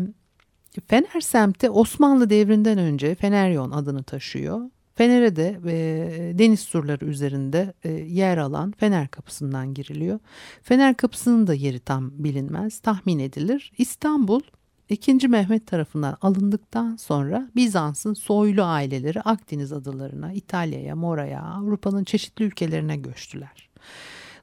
Fener 0.88 1.22
semti 1.22 1.70
Osmanlı 1.70 2.30
devrinden 2.30 2.78
önce 2.78 3.16
Feneryon 3.16 3.72
adını 3.72 4.04
taşıyor. 4.04 4.62
Fener'e 4.96 5.36
de 5.36 5.60
e, 5.68 6.40
deniz 6.40 6.60
surları 6.60 7.06
üzerinde 7.06 7.74
e, 7.84 7.92
yer 7.92 8.38
alan 8.38 8.72
Fener 8.72 9.08
Kapısı'ndan 9.08 9.74
giriliyor. 9.74 10.20
Fener 10.64 10.98
Kapısı'nın 10.98 11.48
da 11.48 11.54
yeri 11.54 11.80
tam 11.80 12.12
bilinmez, 12.14 12.80
tahmin 12.80 13.20
edilir. 13.20 13.72
İstanbul 13.78 14.42
2. 14.90 15.28
Mehmet 15.28 15.68
tarafından 15.68 16.18
alındıktan 16.22 16.96
sonra 16.96 17.50
Bizans'ın 17.56 18.14
soylu 18.14 18.64
aileleri 18.64 19.22
Akdeniz 19.22 19.74
adalarına, 19.74 20.34
İtalya'ya, 20.34 20.96
Mora'ya, 20.96 21.42
Avrupa'nın 21.42 22.04
çeşitli 22.04 22.46
ülkelerine 22.46 22.98
göçtüler. 22.98 23.70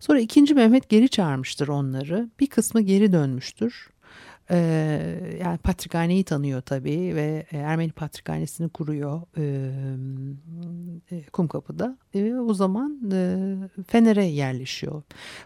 Sonra 0.01 0.21
2. 0.21 0.55
Mehmet 0.55 0.89
geri 0.89 1.09
çağırmıştır 1.09 1.69
onları. 1.69 2.31
Bir 2.41 2.47
kısmı 2.47 2.81
geri 2.81 3.13
dönmüştür. 3.13 3.91
Ee, 4.53 5.39
yani 5.45 5.59
Patrikhane'yi 5.59 6.25
tanıyor 6.25 6.61
tabii 6.61 7.17
ve 7.17 7.47
Ermeni 7.53 7.93
Patrikhanesi'ni 7.93 8.69
kuruyor 8.69 9.23
e, 9.37 9.45
e, 11.11 11.23
Kumkapı'da. 11.23 11.99
E, 12.15 12.35
o 12.35 12.55
zaman 12.55 13.01
e, 13.13 13.57
Fener'e 13.87 14.25
yerleşiyor. 14.25 15.03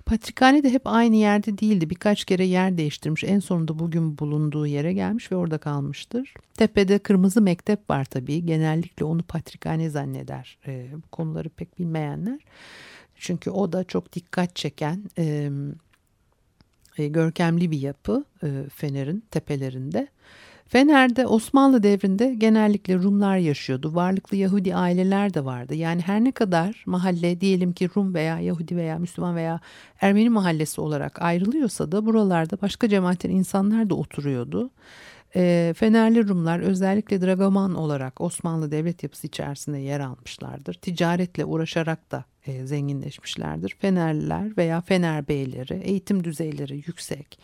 Patrikhane 0.06 0.62
de 0.62 0.70
hep 0.70 0.82
aynı 0.84 1.16
yerde 1.16 1.58
değildi. 1.58 1.90
Birkaç 1.90 2.24
kere 2.24 2.44
yer 2.44 2.78
değiştirmiş. 2.78 3.24
En 3.24 3.38
sonunda 3.38 3.78
bugün 3.78 4.18
bulunduğu 4.18 4.66
yere 4.66 4.92
gelmiş 4.92 5.32
ve 5.32 5.36
orada 5.36 5.58
kalmıştır. 5.58 6.34
Tepede 6.54 6.98
kırmızı 6.98 7.40
mektep 7.40 7.90
var 7.90 8.04
tabii. 8.04 8.46
Genellikle 8.46 9.04
onu 9.04 9.22
Patrikhane 9.22 9.90
zanneder. 9.90 10.58
E, 10.66 10.88
bu 10.92 11.08
konuları 11.08 11.48
pek 11.48 11.78
bilmeyenler. 11.78 12.40
Çünkü 13.16 13.50
o 13.50 13.72
da 13.72 13.84
çok 13.84 14.12
dikkat 14.12 14.56
çeken... 14.56 15.02
E, 15.18 15.50
e, 16.98 17.08
görkemli 17.08 17.70
bir 17.70 17.80
yapı 17.80 18.24
e, 18.42 18.48
Fener'in 18.74 19.24
tepelerinde. 19.30 20.08
Fener'de 20.68 21.26
Osmanlı 21.26 21.82
devrinde 21.82 22.34
genellikle 22.34 22.94
Rumlar 22.94 23.36
yaşıyordu. 23.36 23.94
Varlıklı 23.94 24.36
Yahudi 24.36 24.74
aileler 24.74 25.34
de 25.34 25.44
vardı. 25.44 25.74
Yani 25.74 26.02
her 26.02 26.24
ne 26.24 26.32
kadar 26.32 26.82
mahalle 26.86 27.40
diyelim 27.40 27.72
ki 27.72 27.88
Rum 27.96 28.14
veya 28.14 28.38
Yahudi 28.38 28.76
veya 28.76 28.98
Müslüman 28.98 29.36
veya 29.36 29.60
Ermeni 30.00 30.30
mahallesi 30.30 30.80
olarak 30.80 31.22
ayrılıyorsa 31.22 31.92
da 31.92 32.06
buralarda 32.06 32.60
başka 32.62 32.88
cemaatten 32.88 33.30
insanlar 33.30 33.90
da 33.90 33.94
oturuyordu. 33.94 34.70
E, 35.36 35.74
Fenerli 35.76 36.28
Rumlar 36.28 36.60
özellikle 36.60 37.22
Dragoman 37.22 37.74
olarak 37.74 38.20
Osmanlı 38.20 38.70
devlet 38.70 39.02
yapısı 39.02 39.26
içerisinde 39.26 39.78
yer 39.78 40.00
almışlardır. 40.00 40.74
Ticaretle 40.74 41.44
uğraşarak 41.44 42.10
da 42.10 42.24
e, 42.46 42.66
zenginleşmişlerdir. 42.66 43.76
Fenerliler 43.80 44.56
veya 44.56 44.80
Fener 44.80 45.28
beyleri 45.28 45.74
eğitim 45.74 46.24
düzeyleri 46.24 46.76
yüksek. 46.76 47.38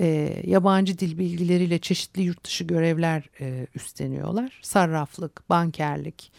E, 0.00 0.36
yabancı 0.46 0.98
dil 0.98 1.18
bilgileriyle 1.18 1.78
çeşitli 1.78 2.22
yurt 2.22 2.44
dışı 2.44 2.64
görevler 2.64 3.30
e, 3.40 3.66
üstleniyorlar. 3.74 4.60
Sarraflık, 4.62 5.50
bankerlik, 5.50 6.32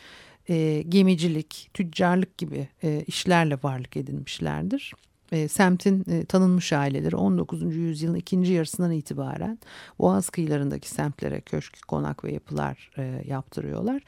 e, 0.49 0.83
gemicilik, 0.89 1.69
tüccarlık 1.73 2.37
gibi 2.37 2.67
e, 2.83 3.03
işlerle 3.07 3.57
varlık 3.63 3.97
edinmişlerdir 3.97 4.93
e, 5.31 5.47
semtin 5.47 6.05
e, 6.11 6.25
tanınmış 6.25 6.73
aileleri 6.73 7.15
19. 7.15 7.75
yüzyılın 7.75 8.15
ikinci 8.15 8.53
yarısından 8.53 8.91
itibaren 8.91 9.59
Boğaz 9.99 10.29
kıyılarındaki 10.29 10.89
semtlere 10.89 11.41
köşk, 11.41 11.87
konak 11.87 12.23
ve 12.23 12.33
yapılar 12.33 12.91
e, 12.97 13.23
yaptırıyorlar. 13.27 14.03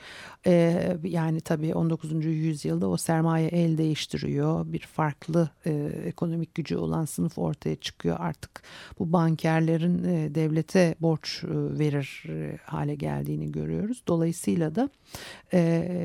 Yani 1.03 1.41
tabii 1.41 1.75
19. 1.75 2.25
yüzyılda 2.25 2.87
o 2.87 2.97
sermaye 2.97 3.47
el 3.47 3.77
değiştiriyor. 3.77 4.73
Bir 4.73 4.79
farklı 4.79 5.49
ekonomik 6.05 6.55
gücü 6.55 6.77
olan 6.77 7.05
sınıf 7.05 7.37
ortaya 7.37 7.75
çıkıyor. 7.75 8.17
Artık 8.19 8.63
bu 8.99 9.13
bankerlerin 9.13 10.03
devlete 10.35 10.95
borç 10.99 11.43
verir 11.49 12.25
hale 12.65 12.95
geldiğini 12.95 13.51
görüyoruz. 13.51 14.03
Dolayısıyla 14.07 14.75
da 14.75 14.89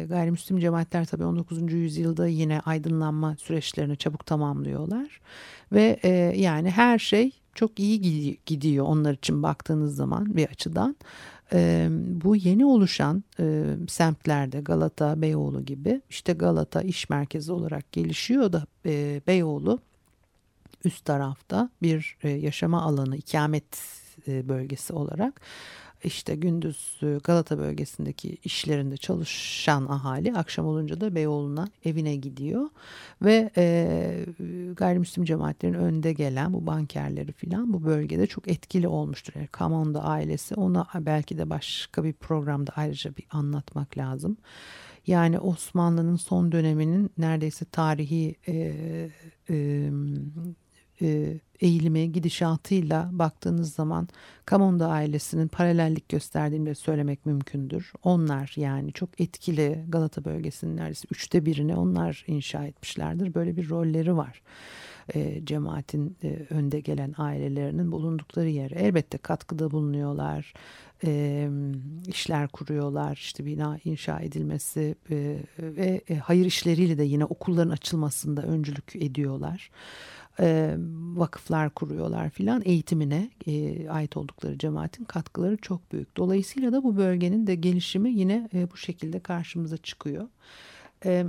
gayrimüslim 0.09 0.59
cemaatler 0.59 1.05
tabii 1.05 1.25
19. 1.25 1.73
yüzyılda 1.73 2.27
yine 2.27 2.61
aydınlanma 2.61 3.37
süreçlerini 3.37 3.97
çabuk 3.97 4.27
tamamlıyorlar 4.27 5.08
var. 5.09 5.21
Ve 5.73 6.01
e, 6.03 6.09
yani 6.37 6.71
her 6.71 6.99
şey 6.99 7.31
çok 7.55 7.81
iyi 7.81 8.39
gidiyor 8.47 8.87
onlar 8.87 9.15
için 9.15 9.43
baktığınız 9.43 9.97
zaman 9.97 10.37
bir 10.37 10.47
açıdan. 10.47 10.97
E, 11.53 11.89
bu 11.91 12.37
yeni 12.37 12.65
oluşan 12.65 13.25
e, 13.41 13.65
semtlerde 13.89 14.61
Galata, 14.61 15.23
Beyoğlu 15.23 15.65
gibi 15.65 16.01
işte 16.11 16.33
Galata 16.33 16.83
iş 16.83 17.09
merkezi 17.09 17.53
olarak 17.53 17.93
gelişiyor 17.93 18.53
da 18.53 18.67
e, 18.87 19.23
Beyoğlu 19.27 19.81
üst 20.85 21.05
tarafta 21.05 21.71
bir 21.83 22.17
e, 22.23 22.29
yaşama 22.29 22.83
alanı, 22.83 23.17
ikamet 23.17 23.79
e, 24.29 24.49
bölgesi 24.49 24.93
olarak 24.93 25.41
işte 26.05 26.35
gündüz 26.35 26.97
e, 27.03 27.19
Galata 27.25 27.59
bölgesindeki 27.59 28.39
işlerinde 28.45 28.97
çalışan 28.97 29.87
ahali 29.87 30.35
akşam 30.35 30.67
olunca 30.67 31.01
da 31.01 31.15
Beyoğlu'na 31.15 31.69
evine 31.85 32.17
gidiyor 32.17 32.69
ve 33.23 33.51
e, 33.57 34.27
gayrimüslim 34.77 35.25
cemaatlerin 35.25 35.75
önde 35.75 36.13
gelen 36.13 36.53
bu 36.53 36.67
bankerleri 36.67 37.33
filan 37.33 37.73
bu 37.73 37.85
bölgede 37.85 38.27
çok 38.27 38.49
etkili 38.49 38.89
olmuştur. 38.89 39.33
Yani 39.37 39.47
Kamonda 39.47 40.05
ailesi 40.05 40.55
ona 40.55 40.87
belki 40.95 41.39
de 41.39 41.51
başka 41.51 42.05
bir 42.05 42.13
programda 42.13 42.73
ayrıca 42.77 43.17
bir 43.17 43.27
anlatmak 43.31 43.99
lazım. 43.99 44.37
Yani 45.07 45.39
Osmanlı'nın 45.39 46.17
son 46.17 46.53
döneminin 46.53 47.11
neredeyse 47.19 47.65
tarihi 47.65 48.37
e, 48.49 48.55
e, 49.51 49.91
e, 51.03 51.39
eğilimi 51.61 52.13
gidişatıyla 52.13 53.09
baktığınız 53.13 53.75
zaman 53.75 54.09
Kamonda 54.47 54.89
ailesinin 54.89 55.49
paralellik 55.49 56.09
gösterdiğini 56.09 56.67
de 56.67 56.75
söylemek 56.75 57.27
mümkündür. 57.27 57.93
Onlar 58.03 58.53
yani 58.57 58.93
çok 58.93 59.21
etkili 59.21 59.85
Galata 59.89 60.25
bölgesinin 60.25 60.77
neredeyse 60.77 61.09
üçte 61.11 61.47
birini 61.47 61.77
onlar 61.77 62.25
inşa 62.27 62.65
etmişlerdir. 62.65 63.35
Böyle 63.35 63.57
bir 63.57 63.69
rolleri 63.69 64.17
var. 64.17 64.43
E, 65.15 65.45
cemaatin 65.45 66.17
e, 66.25 66.47
önde 66.51 66.81
gelen 66.81 67.15
ailelerinin 67.19 67.93
bulundukları 67.93 68.49
yere 68.49 68.75
elbette 68.75 69.19
katkıda 69.19 69.71
bulunuyorlar 69.71 70.55
e, 71.05 71.49
işler 72.07 72.49
kuruyorlar 72.49 73.17
işte 73.17 73.47
bina 73.47 73.79
inşa 73.85 74.21
edilmesi 74.21 74.95
e, 75.11 75.37
ve 75.59 76.01
e, 76.11 76.17
hayır 76.17 76.47
işleriyle 76.47 76.99
de 76.99 77.05
yine 77.05 77.25
okulların 77.25 77.71
açılmasında 77.71 78.43
öncülük 78.43 78.97
ediyorlar 78.97 79.71
e, 80.41 80.77
vakıflar 81.15 81.71
kuruyorlar 81.71 82.31
filan 82.31 82.63
eğitimine 82.65 83.31
e, 83.47 83.89
ait 83.89 84.17
oldukları 84.17 84.59
cemaatin 84.59 85.05
katkıları 85.05 85.57
çok 85.57 85.93
büyük. 85.93 86.17
Dolayısıyla 86.17 86.73
da 86.73 86.85
bu 86.85 86.97
bölgenin 86.97 87.47
de 87.47 87.55
gelişimi 87.55 88.11
yine 88.11 88.49
e, 88.55 88.71
bu 88.71 88.77
şekilde 88.77 89.21
karşımıza 89.21 89.77
çıkıyor. 89.77 90.29
E, 91.05 91.25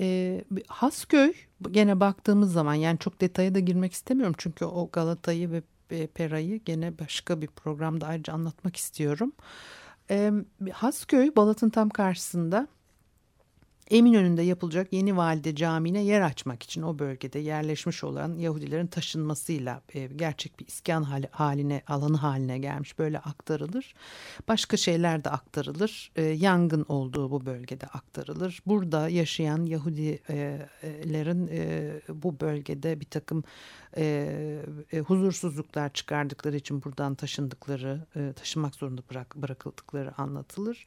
e, 0.00 0.44
Hasköy 0.68 1.32
gene 1.70 2.00
baktığımız 2.00 2.52
zaman 2.52 2.74
yani 2.74 2.98
çok 2.98 3.20
detaya 3.20 3.54
da 3.54 3.58
girmek 3.58 3.92
istemiyorum 3.92 4.34
çünkü 4.38 4.64
o 4.64 4.88
Galata'yı 4.92 5.50
ve 5.50 5.62
e, 5.90 6.06
Pera'yı 6.06 6.60
gene 6.64 6.98
başka 6.98 7.42
bir 7.42 7.46
programda 7.46 8.06
ayrıca 8.06 8.32
anlatmak 8.32 8.76
istiyorum. 8.76 9.32
E, 10.10 10.32
Hasköy 10.72 11.36
Balat'ın 11.36 11.70
tam 11.70 11.90
karşısında 11.90 12.68
Eminönü'nde 13.90 14.42
yapılacak 14.42 14.92
yeni 14.92 15.16
valide 15.16 15.54
camiine 15.54 16.02
yer 16.02 16.20
açmak 16.20 16.62
için 16.62 16.82
o 16.82 16.98
bölgede 16.98 17.38
yerleşmiş 17.38 18.04
olan 18.04 18.38
Yahudilerin 18.38 18.86
taşınmasıyla 18.86 19.82
e, 19.94 20.06
gerçek 20.06 20.60
bir 20.60 20.66
iskan 20.66 21.02
hali, 21.02 21.28
haline 21.30 21.82
alanı 21.86 22.16
haline 22.16 22.58
gelmiş 22.58 22.98
böyle 22.98 23.18
aktarılır. 23.18 23.94
Başka 24.48 24.76
şeyler 24.76 25.24
de 25.24 25.30
aktarılır. 25.30 26.12
E, 26.16 26.22
yangın 26.22 26.84
olduğu 26.88 27.30
bu 27.30 27.46
bölgede 27.46 27.86
aktarılır. 27.86 28.62
Burada 28.66 29.08
yaşayan 29.08 29.66
Yahudilerin 29.66 31.48
e, 31.52 31.92
bu 32.08 32.40
bölgede 32.40 33.00
bir 33.00 33.06
takım 33.06 33.44
e, 33.96 34.62
e, 34.92 34.98
huzursuzluklar 34.98 35.92
çıkardıkları 35.92 36.56
için 36.56 36.84
buradan 36.84 37.14
taşındıkları, 37.14 38.06
e, 38.16 38.32
taşınmak 38.32 38.74
zorunda 38.74 39.02
bırak, 39.10 39.36
bırakıldıkları 39.36 40.20
anlatılır. 40.20 40.86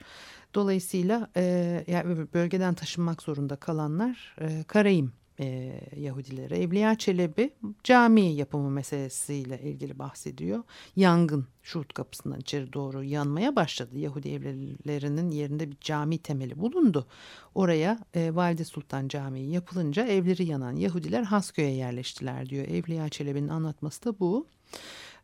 Dolayısıyla 0.56 1.30
e, 1.36 1.44
yani 1.88 2.34
bölgeden 2.34 2.74
taşınmak 2.74 3.22
zorunda 3.22 3.56
kalanlar 3.56 4.36
e, 4.42 4.64
Karayim 4.68 5.14
e, 5.40 5.80
Yahudileri. 5.98 6.54
Evliya 6.56 6.98
Çelebi 6.98 7.54
cami 7.84 8.22
yapımı 8.22 8.70
meselesiyle 8.70 9.62
ilgili 9.62 10.00
bahsediyor. 10.00 10.64
Yangın 10.96 11.48
Şuhut 11.64 11.94
kapısından 11.94 12.40
içeri 12.40 12.74
doğru 12.74 13.04
yanmaya 13.04 13.56
başladı. 13.56 13.98
Yahudi 13.98 14.30
evlerinin 14.30 15.32
yerinde 15.32 15.72
bir 15.72 15.78
cami 15.82 16.18
temeli 16.18 16.60
bulundu. 16.60 17.08
Oraya 17.56 18.00
e, 18.14 18.36
Valide 18.36 18.66
Sultan 18.66 19.08
Camii 19.08 19.52
yapılınca 19.52 20.06
evleri 20.06 20.46
yanan 20.46 20.76
Yahudiler 20.76 21.24
Hasköy'e 21.24 21.72
yerleştiler 21.72 22.50
diyor. 22.50 22.68
Evliya 22.68 23.10
Çelebi'nin 23.10 23.48
anlatması 23.48 24.04
da 24.04 24.20
bu. 24.20 24.48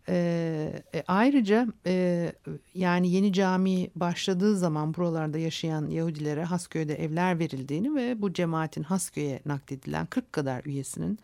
E, 0.10 0.84
e, 0.94 1.04
ayrıca 1.08 1.68
e, 1.86 2.34
yani 2.74 3.12
yeni 3.12 3.34
cami 3.34 3.90
başladığı 3.96 4.58
zaman 4.58 4.94
buralarda 4.94 5.38
yaşayan 5.38 5.88
Yahudilere 5.90 6.44
Hasköy'de 6.44 6.96
evler 6.96 7.40
verildiğini 7.40 7.96
ve 7.96 8.22
bu 8.22 8.34
cemaatin 8.34 8.84
Hasköy'e 8.84 9.40
nakledilen 9.46 10.06
40 10.06 10.34
kadar 10.34 10.66
üyesinin 10.66 11.20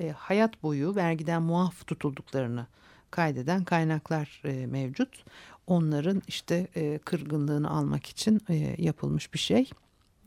e, 0.00 0.10
hayat 0.10 0.62
boyu 0.62 0.96
vergiden 0.96 1.42
muaf 1.42 1.86
tutulduklarını 1.86 2.66
kaydeden 3.10 3.64
kaynaklar 3.64 4.42
e, 4.44 4.66
mevcut. 4.66 5.24
Onların 5.66 6.22
işte 6.26 6.68
e, 6.76 6.98
kırgınlığını 6.98 7.70
almak 7.70 8.06
için 8.06 8.40
e, 8.48 8.74
yapılmış 8.78 9.34
bir 9.34 9.38
şey 9.38 9.70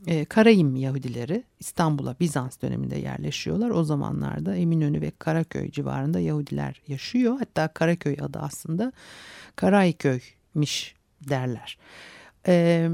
e, 0.06 0.24
Karayim 0.24 0.76
Yahudileri 0.76 1.44
İstanbul'a 1.60 2.16
Bizans 2.20 2.62
döneminde 2.62 2.98
yerleşiyorlar. 2.98 3.70
O 3.70 3.84
zamanlarda 3.84 4.56
Eminönü 4.56 5.00
ve 5.00 5.12
Karaköy 5.18 5.70
civarında 5.70 6.20
Yahudiler 6.20 6.80
yaşıyor. 6.88 7.38
Hatta 7.38 7.68
Karaköy 7.68 8.16
adı 8.20 8.38
aslında 8.38 8.92
Karayköy'miş 9.56 10.94
derler. 11.28 11.78
E, 12.46 12.88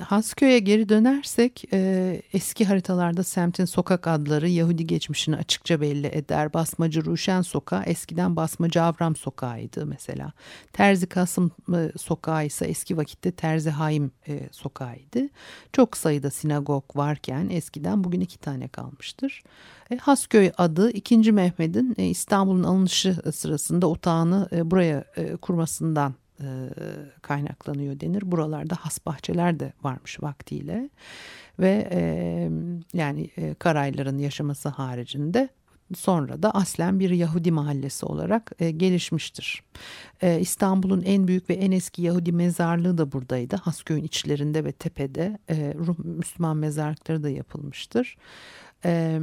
Hasköy'e 0.00 0.58
geri 0.58 0.88
dönersek 0.88 1.64
e, 1.72 2.22
eski 2.32 2.64
haritalarda 2.64 3.22
semtin 3.22 3.64
sokak 3.64 4.06
adları 4.06 4.48
Yahudi 4.48 4.86
geçmişini 4.86 5.36
açıkça 5.36 5.80
belli 5.80 6.06
eder. 6.06 6.52
Basmacı 6.52 7.04
Ruşen 7.04 7.42
Sokağı 7.42 7.82
eskiden 7.82 8.36
Basmacı 8.36 8.82
Avram 8.82 9.16
Sokağı'ydı 9.16 9.86
mesela. 9.86 10.32
Terzi 10.72 11.06
Kasım 11.06 11.50
Sokağı 11.96 12.46
ise 12.46 12.66
eski 12.66 12.96
vakitte 12.96 13.32
Terzi 13.32 13.70
Haim 13.70 14.10
e, 14.28 14.48
Sokağı'ydı. 14.52 15.28
Çok 15.72 15.96
sayıda 15.96 16.30
sinagog 16.30 16.96
varken 16.96 17.48
eskiden 17.48 18.04
bugün 18.04 18.20
iki 18.20 18.38
tane 18.38 18.68
kalmıştır. 18.68 19.42
E, 19.90 19.96
Hasköy 19.96 20.50
adı 20.58 20.90
2. 20.90 21.32
Mehmet'in 21.32 21.94
e, 21.98 22.06
İstanbul'un 22.06 22.64
alınışı 22.64 23.16
sırasında 23.34 23.86
otağını 23.86 24.48
e, 24.52 24.70
buraya 24.70 25.04
e, 25.16 25.36
kurmasından 25.36 26.14
e, 26.40 26.46
kaynaklanıyor 27.22 28.00
denir. 28.00 28.22
Buralarda 28.24 28.74
has 28.80 28.98
bahçeler 29.06 29.60
de 29.60 29.72
varmış 29.82 30.22
vaktiyle 30.22 30.90
ve 31.58 31.88
e, 31.92 32.00
yani 32.94 33.30
e, 33.36 33.54
Karayların 33.54 34.18
yaşaması 34.18 34.68
haricinde 34.68 35.48
sonra 35.94 36.42
da 36.42 36.50
aslen 36.50 37.00
bir 37.00 37.10
Yahudi 37.10 37.52
mahallesi 37.52 38.06
olarak 38.06 38.52
e, 38.58 38.70
gelişmiştir. 38.70 39.62
E, 40.22 40.40
İstanbul'un 40.40 41.02
en 41.02 41.28
büyük 41.28 41.50
ve 41.50 41.54
en 41.54 41.72
eski 41.72 42.02
Yahudi 42.02 42.32
mezarlığı 42.32 42.98
da 42.98 43.12
buradaydı. 43.12 43.56
Hasköy'ün 43.56 44.04
içlerinde 44.04 44.64
ve 44.64 44.72
tepede 44.72 45.38
e, 45.48 45.74
Rum 45.74 45.96
Müslüman 45.98 46.56
mezarlıkları 46.56 47.22
da 47.22 47.30
yapılmıştır. 47.30 48.16
E, 48.84 49.20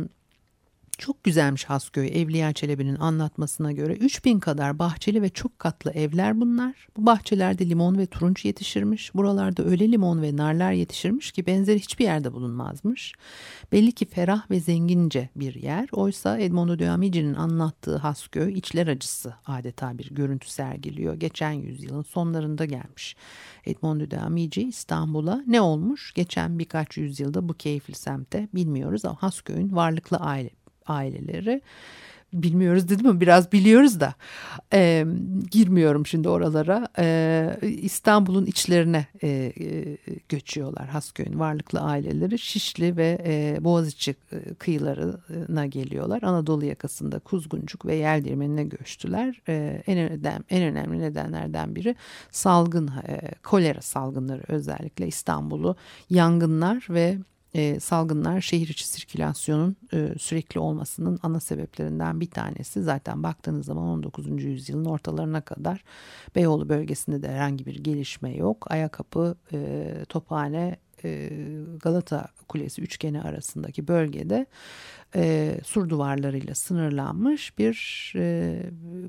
çok 0.98 1.24
güzelmiş 1.24 1.66
Hasköy 1.66 2.22
Evliya 2.22 2.54
Çelebi'nin 2.54 2.96
anlatmasına 2.96 3.72
göre 3.72 3.94
3000 3.94 4.40
kadar 4.40 4.80
bahçeli 4.80 5.22
ve 5.22 5.30
çok 5.30 5.60
katlı 5.60 5.92
evler 5.92 6.42
bunlar. 6.42 6.88
Bu 6.98 7.06
bahçelerde 7.06 7.70
limon 7.70 7.98
ve 7.98 8.06
turunç 8.06 8.46
yetişirmiş. 8.46 9.16
Buralarda 9.16 9.64
öyle 9.64 9.92
limon 9.92 10.22
ve 10.22 10.36
narlar 10.36 10.72
yetişirmiş 10.72 11.32
ki 11.32 11.46
benzeri 11.46 11.80
hiçbir 11.80 12.04
yerde 12.04 12.34
bulunmazmış. 12.34 13.14
Belli 13.72 13.92
ki 13.92 14.06
ferah 14.06 14.52
ve 14.52 14.60
zengince 14.60 15.30
bir 15.36 15.56
yer. 15.56 15.90
Oysa 15.92 16.40
Edmondo 16.40 16.80
de 16.80 16.90
Amici'nin 16.90 17.34
anlattığı 17.34 17.98
Hasköy 17.98 18.54
içler 18.54 18.88
acısı 18.88 19.34
adeta 19.46 19.98
bir 19.98 20.10
görüntü 20.16 20.50
sergiliyor. 20.50 21.14
Geçen 21.14 21.52
yüzyılın 21.52 22.04
sonlarında 22.04 22.66
gelmiş. 22.66 23.16
Edmondo 23.66 24.12
de 24.12 24.20
Amici 24.20 24.62
İstanbul'a 24.68 25.44
ne 25.48 25.62
olmuş? 25.62 26.14
Geçen 26.14 26.60
birkaç 26.60 26.98
yüzyılda 26.98 27.50
bu 27.50 27.54
keyifli 27.54 27.94
semte 27.94 28.48
bilmiyoruz 28.54 29.06
ama 29.06 29.18
Hasköy'ün 29.24 29.76
varlıklı 29.76 30.18
aile 30.18 30.50
aileleri. 30.88 31.62
Bilmiyoruz 32.34 32.90
dedim 32.90 33.08
mi 33.08 33.22
biraz 33.22 33.52
biliyoruz 33.52 34.00
da 34.00 34.14
e, 34.74 35.06
girmiyorum 35.52 36.06
şimdi 36.06 36.30
oralara. 36.30 36.88
E, 37.00 37.58
İstanbul'un 37.62 38.46
içlerine 38.46 39.08
e, 39.24 39.28
e, 39.28 39.98
göçüyorlar 40.30 40.88
Hasköy'ün 40.88 41.40
varlıklı 41.40 41.80
aileleri. 41.80 42.40
Şişli 42.40 42.98
ve 42.98 43.18
e, 43.26 43.64
Boğaziçi 43.64 44.16
kıyılarına 44.60 45.66
geliyorlar. 45.66 46.24
Anadolu 46.24 46.66
yakasında 46.66 47.20
Kuzguncuk 47.20 47.86
ve 47.86 47.96
Yeldirmen'ine 47.96 48.64
göçtüler. 48.64 49.42
E, 49.48 49.84
en, 49.88 49.98
önem, 49.98 50.44
en 50.50 50.64
önemli 50.64 51.00
nedenlerden 51.00 51.76
biri 51.76 51.96
salgın 52.32 52.88
e, 52.88 53.22
kolera 53.44 53.82
salgınları 53.82 54.44
özellikle 54.48 55.08
İstanbul'u 55.08 55.76
yangınlar 56.10 56.88
ve 56.90 57.18
e, 57.54 57.80
salgınlar 57.80 58.42
şehir 58.42 58.68
içi 58.68 58.88
sirkülasyonun 58.88 59.76
e, 59.94 60.10
sürekli 60.20 60.60
olmasının 60.60 61.20
ana 61.24 61.40
sebeplerinden 61.40 62.20
bir 62.20 62.30
tanesi. 62.30 62.84
Zaten 62.84 63.24
baktığınız 63.24 63.66
zaman 63.66 63.84
19. 63.84 64.44
yüzyılın 64.44 64.86
ortalarına 64.86 65.42
kadar 65.42 65.84
Beyoğlu 66.36 66.70
bölgesinde 66.70 67.22
de 67.22 67.28
herhangi 67.28 67.66
bir 67.66 67.76
gelişme 67.76 68.36
yok. 68.36 68.72
Ayakapı, 68.72 69.36
e, 69.54 69.90
Tophane, 70.10 70.78
e, 71.04 71.30
Galata 71.80 72.28
Kulesi 72.48 72.82
üçgeni 72.82 73.22
arasındaki 73.22 73.88
bölgede 73.88 74.46
e, 75.16 75.56
sur 75.64 75.90
duvarlarıyla 75.90 76.56
sınırlanmış 76.56 77.58
bir 77.58 78.14
e, 78.16 78.60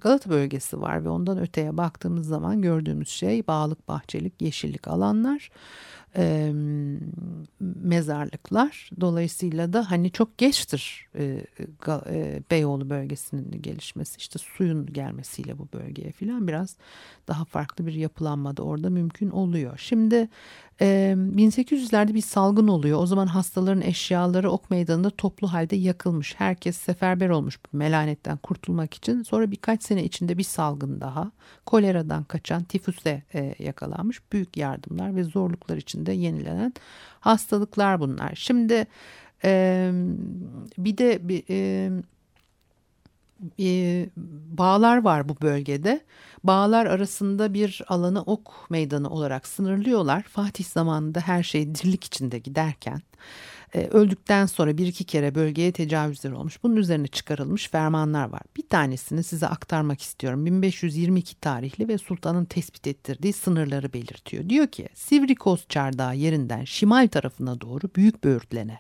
Galata 0.01 0.31
bölgesi 0.31 0.81
var 0.81 1.05
ve 1.05 1.09
ondan 1.09 1.39
öteye 1.39 1.77
baktığımız 1.77 2.27
zaman 2.27 2.63
gördüğümüz 2.63 3.09
şey 3.09 3.47
bağlık, 3.47 3.89
bahçelik, 3.89 4.43
yeşillik 4.43 4.89
alanlar 4.89 5.51
e, 6.17 6.53
mezarlıklar. 7.61 8.91
Dolayısıyla 9.01 9.73
da 9.73 9.91
hani 9.91 10.11
çok 10.11 10.39
geçtir 10.39 11.09
e, 11.19 11.47
e, 12.11 12.43
Beyoğlu 12.51 12.91
bölgesinin 12.91 13.63
gelişmesi 13.63 14.19
işte 14.19 14.39
suyun 14.39 14.87
gelmesiyle 14.87 15.59
bu 15.59 15.69
bölgeye 15.73 16.13
filan 16.13 16.49
biraz 16.49 16.77
daha 17.29 17.45
farklı 17.45 17.87
bir 17.87 17.95
yapılanma 17.95 18.57
da 18.57 18.63
orada 18.63 18.91
mümkün 18.91 19.31
oluyor. 19.31 19.79
Şimdi 19.79 20.29
e, 20.81 21.17
1800'lerde 21.17 22.15
bir 22.15 22.21
salgın 22.21 22.69
oluyor. 22.69 22.99
O 22.99 23.07
zaman 23.07 23.27
hastaların 23.27 23.83
eşyaları 23.83 24.51
ok 24.51 24.71
meydanında 24.71 25.11
toplu 25.11 25.53
halde 25.53 25.77
yakılmış. 25.77 26.35
Herkes 26.39 26.77
seferber 26.77 27.29
olmuş 27.29 27.59
melanetten 27.73 28.37
kurtulmak 28.37 28.95
için. 28.95 29.23
Sonra 29.23 29.51
birkaç 29.51 29.83
sene 29.83 30.05
içinde 30.05 30.39
bir 30.39 30.43
salgın 30.43 31.01
daha. 31.01 31.31
Koleradan 31.67 32.25
kaçan 32.25 32.65
tifüse 32.65 33.23
e, 33.35 33.55
yakalanmış. 33.59 34.33
Büyük 34.33 34.57
yardımlar 34.57 35.17
ve 35.17 35.25
zorluklar 35.25 35.77
içinde 35.77 36.13
yenilenen 36.13 36.75
hastalıklar 37.21 38.01
bunlar. 38.01 38.33
Şimdi 38.35 38.87
bir 40.79 40.99
de 40.99 41.29
bir, 41.29 41.45
e, 43.61 44.07
bağlar 44.59 45.05
var 45.05 45.29
bu 45.29 45.37
bölgede. 45.43 46.01
Bağlar 46.45 46.87
arasında 46.87 47.55
bir 47.55 47.83
alanı 47.89 48.23
ok 48.23 48.71
meydanı 48.71 49.11
olarak 49.11 49.47
sınırlıyorlar. 49.47 50.23
Fatih 50.23 50.65
zamanında 50.65 51.21
her 51.21 51.43
şey 51.43 51.75
dirlik 51.75 52.05
içinde 52.05 52.39
giderken 52.39 53.03
öldükten 53.81 54.47
sonra 54.47 54.79
bir 54.79 54.87
iki 54.87 55.05
kere 55.05 55.35
bölgeye 55.35 55.73
tecavüzler 55.73 56.31
olmuş. 56.31 56.63
Bunun 56.63 56.77
üzerine 56.77 57.07
çıkarılmış 57.07 57.69
fermanlar 57.69 58.29
var. 58.29 58.43
Bir 58.57 58.69
tanesini 58.69 59.23
size 59.23 59.47
aktarmak 59.47 60.03
istiyorum. 60.03 60.47
1522 60.47 61.41
tarihli 61.41 61.89
ve 61.89 61.99
sultanın 61.99 62.45
tespit 62.45 62.87
ettirdiği 62.87 63.33
sınırları 63.33 63.93
belirtiyor. 63.93 64.49
Diyor 64.49 64.67
ki 64.67 64.89
Sivrikos 64.95 65.69
çardağı 65.69 66.17
yerinden 66.17 66.65
şimal 66.65 67.09
tarafına 67.09 67.61
doğru 67.61 67.83
büyük 67.97 68.25
böğürtlene 68.25 68.79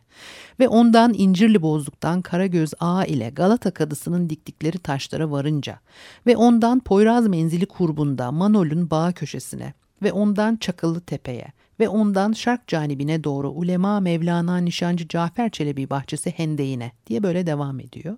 ve 0.60 0.68
ondan 0.68 1.14
İncirli 1.14 1.62
Bozluk'tan 1.62 2.22
Karagöz 2.22 2.70
Ağa 2.80 3.04
ile 3.04 3.30
Galata 3.30 3.70
Kadısı'nın 3.70 4.30
diktikleri 4.30 4.78
taşlara 4.78 5.30
varınca 5.30 5.78
ve 6.26 6.36
ondan 6.36 6.80
Poyraz 6.80 7.26
menzili 7.26 7.66
kurbunda 7.66 8.32
Manol'un 8.32 8.90
bağ 8.90 9.12
köşesine 9.12 9.74
ve 10.02 10.12
ondan 10.12 10.56
Çakıllı 10.56 11.00
Tepe'ye 11.00 11.52
ve 11.80 11.88
ondan 11.88 12.32
şark 12.32 12.68
canibine 12.68 13.24
doğru 13.24 13.50
Ulema 13.50 14.00
Mevlana 14.00 14.56
Nişancı 14.56 15.08
Cafer 15.08 15.50
Çelebi 15.50 15.90
bahçesi 15.90 16.30
hendeğine 16.30 16.92
diye 17.06 17.22
böyle 17.22 17.46
devam 17.46 17.80
ediyor. 17.80 18.16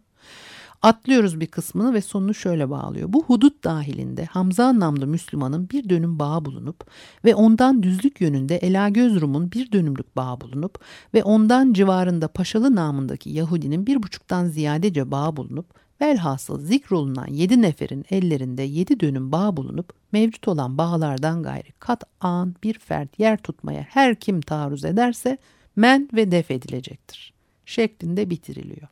Atlıyoruz 0.82 1.40
bir 1.40 1.46
kısmını 1.46 1.94
ve 1.94 2.00
sonunu 2.00 2.34
şöyle 2.34 2.70
bağlıyor. 2.70 3.12
Bu 3.12 3.24
hudut 3.24 3.64
dahilinde 3.64 4.24
Hamza 4.24 4.80
namlı 4.80 5.06
Müslümanın 5.06 5.70
bir 5.70 5.88
dönüm 5.88 6.18
bağı 6.18 6.44
bulunup 6.44 6.86
ve 7.24 7.34
ondan 7.34 7.82
düzlük 7.82 8.20
yönünde 8.20 8.56
Elagöz 8.56 9.20
Rum'un 9.20 9.52
bir 9.52 9.72
dönümlük 9.72 10.16
bağı 10.16 10.40
bulunup 10.40 10.80
ve 11.14 11.22
ondan 11.22 11.72
civarında 11.72 12.28
Paşalı 12.28 12.74
namındaki 12.74 13.30
Yahudinin 13.30 13.86
bir 13.86 14.02
buçuktan 14.02 14.46
ziyadece 14.46 15.10
bağı 15.10 15.36
bulunup 15.36 15.85
velhasıl 16.00 16.60
zikrolunan 16.60 17.26
yedi 17.26 17.62
neferin 17.62 18.04
ellerinde 18.10 18.62
yedi 18.62 19.00
dönüm 19.00 19.32
bağ 19.32 19.56
bulunup 19.56 19.92
mevcut 20.12 20.48
olan 20.48 20.78
bağlardan 20.78 21.42
gayri 21.42 21.72
kat 21.72 22.04
an 22.20 22.54
bir 22.62 22.78
fert 22.78 23.18
yer 23.18 23.36
tutmaya 23.36 23.82
her 23.82 24.14
kim 24.14 24.40
taarruz 24.40 24.84
ederse 24.84 25.38
men 25.76 26.08
ve 26.12 26.30
def 26.30 26.50
edilecektir 26.50 27.34
şeklinde 27.66 28.30
bitiriliyor. 28.30 28.88